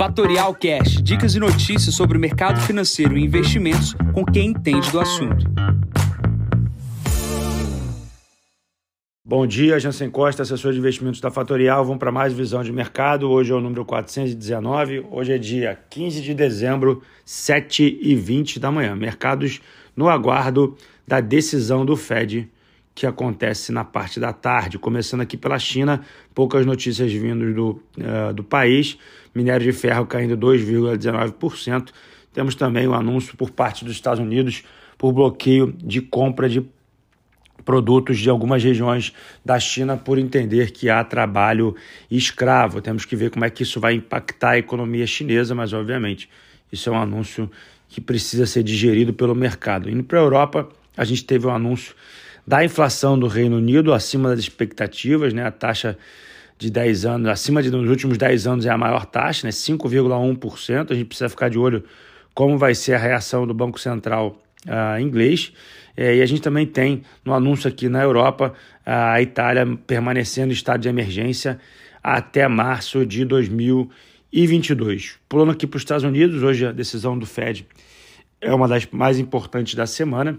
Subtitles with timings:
[0.00, 4.98] Fatorial Cash, dicas e notícias sobre o mercado financeiro e investimentos com quem entende do
[4.98, 5.44] assunto.
[9.22, 11.84] Bom dia, Jansen Costa, assessor de investimentos da Fatorial.
[11.84, 13.30] Vamos para mais visão de mercado.
[13.30, 15.04] Hoje é o número 419.
[15.10, 18.96] Hoje é dia 15 de dezembro, 7h20 da manhã.
[18.96, 19.60] Mercados
[19.94, 22.50] no aguardo da decisão do Fed
[23.00, 26.02] que acontece na parte da tarde, começando aqui pela China,
[26.34, 28.98] poucas notícias vindas do, uh, do país,
[29.34, 31.92] minério de ferro caindo 2,19%.
[32.30, 34.64] Temos também o um anúncio por parte dos Estados Unidos
[34.98, 36.62] por bloqueio de compra de
[37.64, 41.74] produtos de algumas regiões da China por entender que há trabalho
[42.10, 42.82] escravo.
[42.82, 46.28] Temos que ver como é que isso vai impactar a economia chinesa, mas obviamente
[46.70, 47.50] isso é um anúncio
[47.88, 49.88] que precisa ser digerido pelo mercado.
[49.88, 51.94] Indo para a Europa, a gente teve um anúncio
[52.46, 55.44] da inflação do Reino Unido acima das expectativas, né?
[55.46, 55.96] A taxa
[56.58, 59.50] de 10 anos, acima de nos últimos 10 anos é a maior taxa, né?
[59.50, 60.90] 5,1%.
[60.90, 61.84] A gente precisa ficar de olho
[62.34, 65.52] como vai ser a reação do Banco Central uh, inglês.
[65.96, 68.52] É, e a gente também tem no anúncio aqui na Europa
[68.84, 71.58] a Itália permanecendo em estado de emergência
[72.02, 75.18] até março de 2022.
[75.28, 77.66] Pulando aqui para os Estados Unidos, hoje a decisão do Fed
[78.40, 80.38] é uma das mais importantes da semana.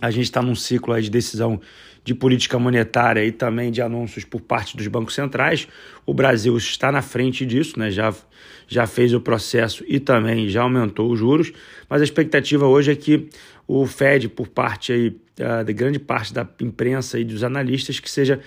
[0.00, 1.60] A gente está num ciclo de decisão
[2.04, 5.68] de política monetária e também de anúncios por parte dos bancos centrais.
[6.04, 7.90] O Brasil está na frente disso, né?
[7.90, 8.12] já,
[8.66, 11.52] já fez o processo e também já aumentou os juros,
[11.88, 13.28] mas a expectativa hoje é que
[13.66, 18.10] o Fed, por parte aí, uh, de grande parte da imprensa e dos analistas, que
[18.10, 18.40] seja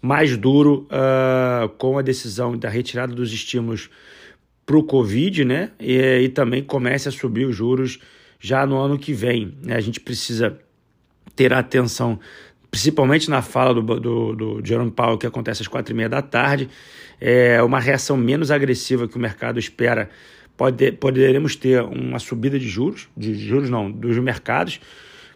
[0.00, 3.90] mais duro uh, com a decisão da retirada dos estímulos
[4.64, 5.72] para o Covid, né?
[5.80, 7.98] E, e também comece a subir os juros
[8.38, 9.52] já no ano que vem.
[9.62, 9.74] Né?
[9.74, 10.58] A gente precisa
[11.34, 12.18] ter atenção,
[12.70, 16.22] principalmente na fala do, do, do Jerome Powell, que acontece às quatro e meia da
[16.22, 16.68] tarde,
[17.20, 20.08] é uma reação menos agressiva que o mercado espera.
[20.56, 24.80] Pode, poderemos ter uma subida de juros, de juros não, dos mercados,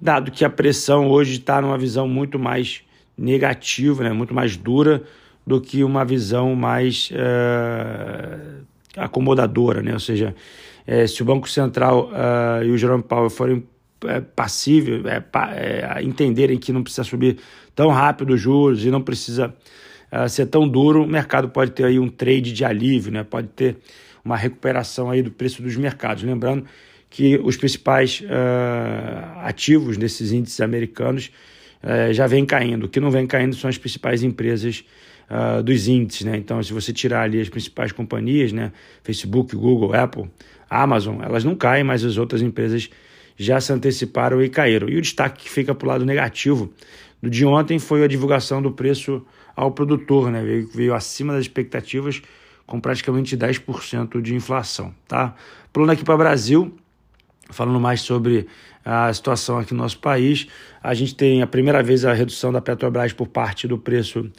[0.00, 2.82] dado que a pressão hoje está numa visão muito mais
[3.16, 5.02] negativa, né, muito mais dura
[5.46, 8.38] do que uma visão mais é,
[8.96, 9.92] acomodadora, né?
[9.92, 10.34] ou seja,
[10.86, 13.64] é, se o Banco Central uh, e o Jerome Powell forem
[14.04, 15.22] é, passível, é,
[15.54, 17.38] é, entenderem que não precisa subir
[17.74, 19.54] tão rápido os juros e não precisa
[20.12, 23.24] uh, ser tão duro, o mercado pode ter aí um trade de alívio, né?
[23.24, 23.76] pode ter
[24.24, 26.22] uma recuperação aí do preço dos mercados.
[26.22, 26.64] Lembrando
[27.08, 31.30] que os principais uh, ativos desses índices americanos
[31.82, 32.84] uh, já vêm caindo.
[32.84, 34.84] O que não vem caindo são as principais empresas
[35.30, 36.26] uh, dos índices.
[36.26, 36.36] Né?
[36.36, 38.72] Então, se você tirar ali as principais companhias, né?
[39.02, 40.24] Facebook, Google, Apple,
[40.68, 42.90] Amazon, elas não caem, mas as outras empresas
[43.36, 44.88] já se anteciparam e caíram.
[44.88, 46.72] E o destaque que fica para o lado negativo
[47.22, 49.24] do de ontem foi a divulgação do preço
[49.54, 50.42] ao produtor, né?
[50.42, 52.22] veio, veio acima das expectativas
[52.66, 54.94] com praticamente 10% de inflação.
[55.06, 55.34] Tá?
[55.72, 56.76] Pulando aqui para o Brasil,
[57.50, 58.46] falando mais sobre
[58.84, 60.46] a situação aqui no nosso país,
[60.82, 64.30] a gente tem a primeira vez a redução da Petrobras por parte do preço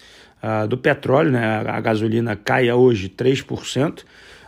[0.42, 1.64] uh, do petróleo, né?
[1.68, 4.04] a gasolina cai hoje 3%.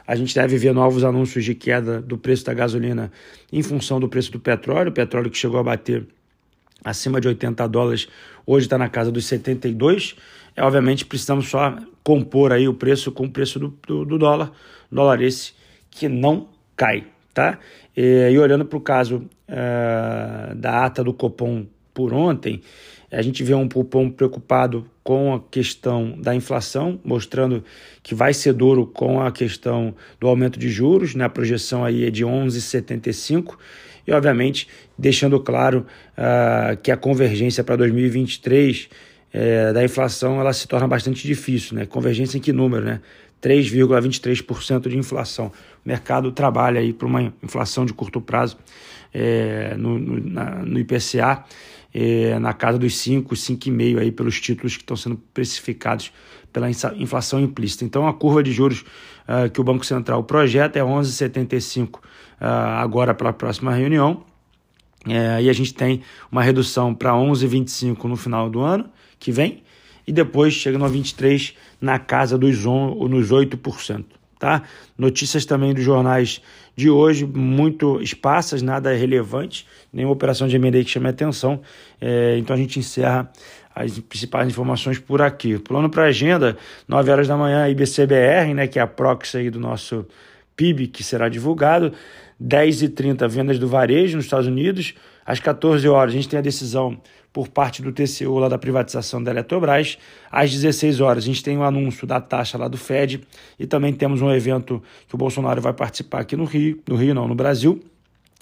[0.09, 3.11] A gente deve ver novos anúncios de queda do preço da gasolina
[3.53, 4.89] em função do preço do petróleo.
[4.89, 6.03] O petróleo que chegou a bater
[6.83, 8.07] acima de 80 dólares,
[8.43, 10.15] hoje está na casa dos 72.
[10.55, 14.51] É, obviamente precisamos só compor aí o preço com o preço do, do, do dólar,
[14.91, 15.53] dólar esse
[15.91, 17.59] que não cai, tá?
[17.95, 22.63] E, e olhando para o caso uh, da ata do Copom por ontem,
[23.11, 27.63] a gente vê um Copom preocupado com a questão da inflação, mostrando
[28.03, 31.25] que vai ser duro com a questão do aumento de juros, né?
[31.25, 33.57] a projeção aí é de 11,75
[34.05, 35.85] e, obviamente, deixando claro
[36.17, 38.89] uh, que a convergência para 2023
[39.31, 41.75] é, da inflação ela se torna bastante difícil.
[41.75, 41.85] Né?
[41.85, 42.85] Convergência em que número?
[42.85, 43.01] Né?
[43.41, 45.51] 3,23% de inflação.
[45.89, 48.57] Mercado trabalha aí para uma inflação de curto prazo
[49.11, 51.43] é, no, no, na, no IPCA
[51.91, 56.13] é, na casa dos 5, 5,5 aí pelos títulos que estão sendo precificados
[56.53, 57.85] pela inflação implícita.
[57.85, 58.81] Então a curva de juros
[59.27, 62.01] uh, que o Banco Central projeta é 11,75 uh,
[62.39, 64.23] agora para a próxima reunião.
[65.07, 69.63] É, e a gente tem uma redução para 11,25 no final do ano que vem
[70.05, 74.18] e depois chega no 23 na casa dos on, nos 8%.
[74.39, 74.63] Tá?
[74.97, 76.41] Notícias também dos jornais
[76.73, 81.59] de hoje, muito esparsas, nada relevante, nenhuma operação de M&A que chame atenção.
[81.99, 83.29] É, então a gente encerra
[83.75, 85.59] as principais informações por aqui.
[85.59, 86.57] Pulando para a agenda,
[86.87, 90.05] 9 horas da manhã, IBCBR, né, que é a proxy aí do nosso
[90.59, 91.93] PIB, que será divulgado.
[92.43, 94.93] 10h30, vendas do varejo nos Estados Unidos.
[95.25, 96.99] Às 14 horas, a gente tem a decisão
[97.31, 99.97] por parte do TCU lá da privatização da Eletrobras.
[100.29, 103.21] Às 16 horas a gente tem o um anúncio da taxa lá do Fed
[103.57, 107.13] e também temos um evento que o Bolsonaro vai participar aqui no Rio, no Rio
[107.13, 107.81] não, no Brasil.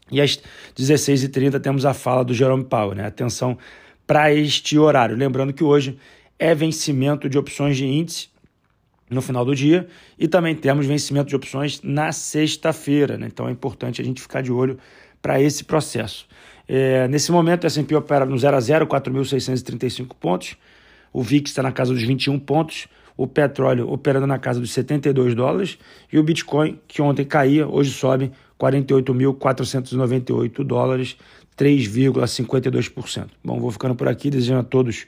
[0.09, 0.41] E às
[0.75, 3.05] 16h30 temos a fala do Jerome Powell, né?
[3.05, 3.57] Atenção
[4.07, 5.15] para este horário.
[5.15, 5.99] Lembrando que hoje
[6.39, 8.29] é vencimento de opções de índice
[9.09, 9.87] no final do dia
[10.17, 13.27] e também temos vencimento de opções na sexta-feira, né?
[13.27, 14.77] Então é importante a gente ficar de olho
[15.21, 16.27] para esse processo.
[16.67, 20.57] É, nesse momento, o S&P opera no 0 a 0, 4.635 pontos.
[21.13, 22.89] O VIX está na casa dos 21 pontos.
[23.15, 25.77] O petróleo operando na casa dos 72 dólares.
[26.11, 31.17] E o Bitcoin, que ontem caía, hoje sobe 48.498 dólares,
[31.57, 33.29] 3,52%.
[33.43, 35.07] Bom, vou ficando por aqui, desejando a todos